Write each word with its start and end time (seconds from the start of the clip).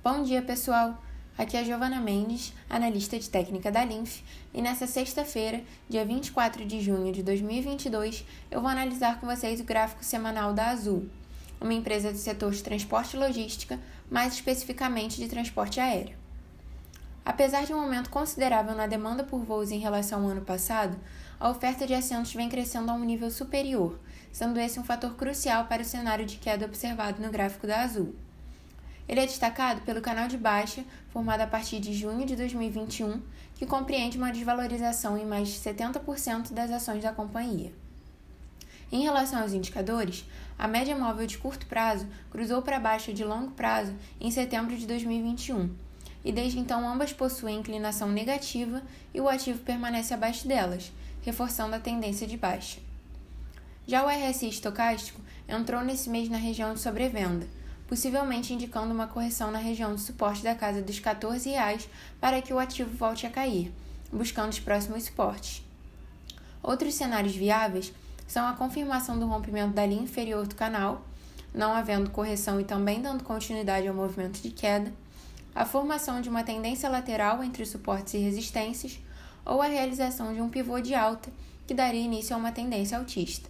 Bom 0.00 0.22
dia, 0.22 0.40
pessoal! 0.40 0.96
Aqui 1.36 1.56
é 1.56 1.60
a 1.60 1.64
Giovana 1.64 2.00
Mendes, 2.00 2.54
analista 2.70 3.18
de 3.18 3.28
técnica 3.28 3.68
da 3.68 3.84
Linf, 3.84 4.20
e 4.54 4.62
nessa 4.62 4.86
sexta-feira, 4.86 5.60
dia 5.88 6.04
24 6.04 6.64
de 6.64 6.80
junho 6.80 7.12
de 7.12 7.20
2022, 7.20 8.24
eu 8.48 8.60
vou 8.60 8.70
analisar 8.70 9.18
com 9.18 9.26
vocês 9.26 9.60
o 9.60 9.64
gráfico 9.64 10.04
semanal 10.04 10.54
da 10.54 10.68
Azul, 10.68 11.10
uma 11.60 11.74
empresa 11.74 12.12
do 12.12 12.16
setor 12.16 12.52
de 12.52 12.62
transporte 12.62 13.16
e 13.16 13.18
logística, 13.18 13.76
mais 14.08 14.34
especificamente 14.34 15.16
de 15.16 15.28
transporte 15.28 15.80
aéreo. 15.80 16.16
Apesar 17.24 17.66
de 17.66 17.74
um 17.74 17.80
aumento 17.80 18.08
considerável 18.08 18.76
na 18.76 18.86
demanda 18.86 19.24
por 19.24 19.40
voos 19.40 19.72
em 19.72 19.80
relação 19.80 20.22
ao 20.22 20.30
ano 20.30 20.42
passado, 20.42 20.96
a 21.40 21.50
oferta 21.50 21.88
de 21.88 21.94
assentos 21.94 22.32
vem 22.32 22.48
crescendo 22.48 22.88
a 22.92 22.94
um 22.94 23.04
nível 23.04 23.32
superior, 23.32 23.98
sendo 24.30 24.60
esse 24.60 24.78
um 24.78 24.84
fator 24.84 25.16
crucial 25.16 25.64
para 25.64 25.82
o 25.82 25.84
cenário 25.84 26.24
de 26.24 26.36
queda 26.36 26.66
observado 26.66 27.20
no 27.20 27.32
gráfico 27.32 27.66
da 27.66 27.82
Azul. 27.82 28.14
Ele 29.08 29.20
é 29.20 29.26
destacado 29.26 29.80
pelo 29.80 30.02
canal 30.02 30.28
de 30.28 30.36
baixa, 30.36 30.84
formado 31.10 31.40
a 31.40 31.46
partir 31.46 31.80
de 31.80 31.94
junho 31.94 32.26
de 32.26 32.36
2021, 32.36 33.22
que 33.54 33.64
compreende 33.64 34.18
uma 34.18 34.30
desvalorização 34.30 35.16
em 35.16 35.24
mais 35.24 35.48
de 35.48 35.58
70% 35.58 36.52
das 36.52 36.70
ações 36.70 37.02
da 37.02 37.12
companhia. 37.12 37.72
Em 38.92 39.02
relação 39.02 39.40
aos 39.40 39.52
indicadores, 39.52 40.24
a 40.58 40.68
média 40.68 40.96
móvel 40.96 41.26
de 41.26 41.38
curto 41.38 41.66
prazo 41.66 42.06
cruzou 42.30 42.60
para 42.62 42.78
baixa 42.78 43.12
de 43.12 43.24
longo 43.24 43.52
prazo 43.52 43.94
em 44.20 44.30
setembro 44.30 44.76
de 44.76 44.86
2021, 44.86 45.70
e 46.24 46.32
desde 46.32 46.58
então 46.58 46.86
ambas 46.86 47.12
possuem 47.12 47.60
inclinação 47.60 48.10
negativa 48.10 48.82
e 49.14 49.20
o 49.20 49.28
ativo 49.28 49.60
permanece 49.60 50.12
abaixo 50.12 50.46
delas, 50.46 50.92
reforçando 51.22 51.74
a 51.74 51.80
tendência 51.80 52.26
de 52.26 52.36
baixa. 52.36 52.80
Já 53.86 54.04
o 54.04 54.08
RSI 54.08 54.48
estocástico 54.48 55.20
entrou 55.48 55.82
nesse 55.82 56.10
mês 56.10 56.28
na 56.28 56.36
região 56.36 56.74
de 56.74 56.80
sobrevenda, 56.80 57.46
possivelmente 57.88 58.52
indicando 58.52 58.92
uma 58.92 59.06
correção 59.06 59.50
na 59.50 59.58
região 59.58 59.94
de 59.94 60.02
suporte 60.02 60.42
da 60.42 60.54
casa 60.54 60.82
dos 60.82 61.00
14 61.00 61.48
reais 61.48 61.88
para 62.20 62.42
que 62.42 62.52
o 62.52 62.58
ativo 62.58 62.94
volte 62.94 63.26
a 63.26 63.30
cair, 63.30 63.72
buscando 64.12 64.52
os 64.52 64.60
próximos 64.60 65.04
suportes. 65.04 65.62
Outros 66.62 66.94
cenários 66.94 67.34
viáveis 67.34 67.92
são 68.26 68.46
a 68.46 68.52
confirmação 68.52 69.18
do 69.18 69.26
rompimento 69.26 69.72
da 69.72 69.86
linha 69.86 70.02
inferior 70.02 70.46
do 70.46 70.54
canal, 70.54 71.02
não 71.54 71.72
havendo 71.72 72.10
correção 72.10 72.60
e 72.60 72.64
também 72.64 73.00
dando 73.00 73.24
continuidade 73.24 73.88
ao 73.88 73.94
movimento 73.94 74.42
de 74.42 74.50
queda, 74.50 74.92
a 75.54 75.64
formação 75.64 76.20
de 76.20 76.28
uma 76.28 76.44
tendência 76.44 76.90
lateral 76.90 77.42
entre 77.42 77.64
suportes 77.64 78.12
e 78.12 78.18
resistências 78.18 79.00
ou 79.46 79.62
a 79.62 79.66
realização 79.66 80.34
de 80.34 80.42
um 80.42 80.50
pivô 80.50 80.78
de 80.78 80.94
alta 80.94 81.30
que 81.66 81.72
daria 81.72 82.02
início 82.02 82.36
a 82.36 82.38
uma 82.38 82.52
tendência 82.52 82.98
altista. 82.98 83.48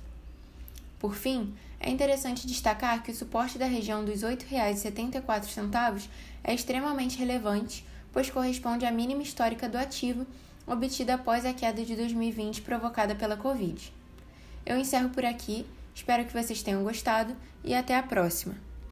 Por 0.98 1.14
fim, 1.14 1.54
é 1.80 1.90
interessante 1.90 2.46
destacar 2.46 3.02
que 3.02 3.10
o 3.10 3.14
suporte 3.14 3.58
da 3.58 3.66
região 3.66 4.04
dos 4.04 4.22
R$ 4.22 4.36
8,74 4.36 6.08
é 6.42 6.54
extremamente 6.54 7.18
relevante, 7.18 7.84
pois 8.12 8.30
corresponde 8.30 8.84
à 8.84 8.90
mínima 8.90 9.22
histórica 9.22 9.68
do 9.68 9.78
ativo 9.78 10.26
obtida 10.66 11.14
após 11.14 11.46
a 11.46 11.54
queda 11.54 11.84
de 11.84 11.96
2020 11.96 12.62
provocada 12.62 13.14
pela 13.14 13.36
Covid. 13.36 13.92
Eu 14.66 14.76
encerro 14.76 15.08
por 15.10 15.24
aqui, 15.24 15.64
espero 15.94 16.24
que 16.24 16.32
vocês 16.32 16.62
tenham 16.62 16.82
gostado 16.82 17.34
e 17.64 17.74
até 17.74 17.96
a 17.96 18.02
próxima! 18.02 18.67